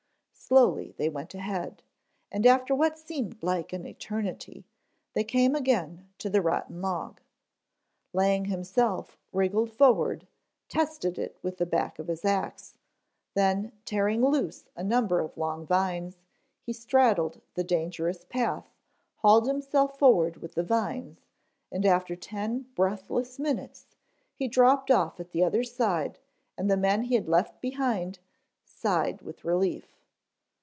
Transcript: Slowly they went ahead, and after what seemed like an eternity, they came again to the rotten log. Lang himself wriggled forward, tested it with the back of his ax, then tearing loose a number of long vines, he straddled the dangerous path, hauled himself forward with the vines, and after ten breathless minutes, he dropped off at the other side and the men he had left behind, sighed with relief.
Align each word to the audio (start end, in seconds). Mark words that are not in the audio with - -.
Slowly 0.51 0.93
they 0.97 1.07
went 1.07 1.33
ahead, 1.33 1.81
and 2.29 2.45
after 2.45 2.75
what 2.75 2.99
seemed 2.99 3.41
like 3.41 3.71
an 3.71 3.85
eternity, 3.87 4.65
they 5.13 5.23
came 5.23 5.55
again 5.55 6.09
to 6.17 6.29
the 6.29 6.41
rotten 6.41 6.81
log. 6.81 7.21
Lang 8.11 8.43
himself 8.45 9.17
wriggled 9.31 9.71
forward, 9.71 10.27
tested 10.67 11.17
it 11.17 11.39
with 11.41 11.57
the 11.57 11.65
back 11.65 11.99
of 11.99 12.09
his 12.09 12.25
ax, 12.25 12.73
then 13.33 13.71
tearing 13.85 14.25
loose 14.25 14.65
a 14.75 14.83
number 14.83 15.21
of 15.21 15.37
long 15.37 15.65
vines, 15.65 16.17
he 16.59 16.73
straddled 16.73 17.39
the 17.53 17.63
dangerous 17.63 18.25
path, 18.25 18.73
hauled 19.19 19.47
himself 19.47 19.97
forward 19.97 20.41
with 20.41 20.55
the 20.55 20.63
vines, 20.63 21.21
and 21.71 21.85
after 21.85 22.13
ten 22.13 22.67
breathless 22.75 23.39
minutes, 23.39 23.85
he 24.35 24.49
dropped 24.49 24.91
off 24.91 25.17
at 25.17 25.31
the 25.31 25.45
other 25.45 25.63
side 25.63 26.19
and 26.57 26.69
the 26.69 26.75
men 26.75 27.03
he 27.03 27.15
had 27.15 27.29
left 27.29 27.61
behind, 27.61 28.19
sighed 28.65 29.21
with 29.21 29.45
relief. 29.45 29.87